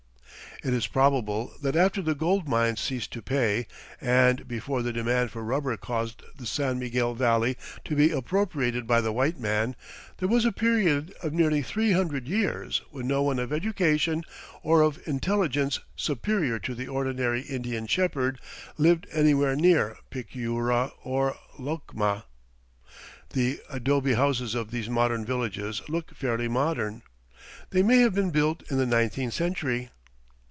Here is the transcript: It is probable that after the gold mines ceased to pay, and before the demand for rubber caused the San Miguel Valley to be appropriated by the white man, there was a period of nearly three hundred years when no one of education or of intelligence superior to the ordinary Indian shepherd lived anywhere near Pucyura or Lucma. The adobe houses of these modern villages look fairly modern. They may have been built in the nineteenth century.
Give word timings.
It 0.63 0.75
is 0.75 0.85
probable 0.85 1.53
that 1.63 1.75
after 1.75 2.03
the 2.03 2.13
gold 2.13 2.47
mines 2.47 2.79
ceased 2.81 3.11
to 3.13 3.23
pay, 3.23 3.65
and 3.99 4.47
before 4.47 4.83
the 4.83 4.93
demand 4.93 5.31
for 5.31 5.43
rubber 5.43 5.75
caused 5.75 6.21
the 6.37 6.45
San 6.45 6.77
Miguel 6.77 7.15
Valley 7.15 7.57
to 7.83 7.95
be 7.95 8.11
appropriated 8.11 8.85
by 8.85 9.01
the 9.01 9.11
white 9.11 9.39
man, 9.39 9.75
there 10.19 10.29
was 10.29 10.45
a 10.45 10.51
period 10.51 11.15
of 11.23 11.33
nearly 11.33 11.63
three 11.63 11.93
hundred 11.93 12.27
years 12.27 12.83
when 12.91 13.07
no 13.07 13.23
one 13.23 13.39
of 13.39 13.51
education 13.51 14.23
or 14.61 14.83
of 14.83 14.99
intelligence 15.07 15.79
superior 15.95 16.59
to 16.59 16.75
the 16.75 16.87
ordinary 16.87 17.41
Indian 17.41 17.87
shepherd 17.87 18.39
lived 18.77 19.07
anywhere 19.11 19.55
near 19.55 19.97
Pucyura 20.11 20.91
or 21.03 21.37
Lucma. 21.57 22.25
The 23.31 23.59
adobe 23.67 24.13
houses 24.13 24.53
of 24.53 24.69
these 24.69 24.89
modern 24.91 25.25
villages 25.25 25.81
look 25.89 26.13
fairly 26.15 26.47
modern. 26.47 27.01
They 27.71 27.81
may 27.81 28.01
have 28.01 28.13
been 28.13 28.29
built 28.29 28.61
in 28.69 28.77
the 28.77 28.85
nineteenth 28.85 29.33
century. 29.33 29.89